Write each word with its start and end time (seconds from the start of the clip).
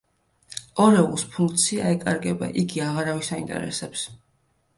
ორეულს 0.85 1.25
ფუნქცია 1.35 1.91
ეკარგება, 1.97 2.49
იგი 2.63 2.83
აღარავის 2.87 3.31
აინტერესებს. 3.39 4.09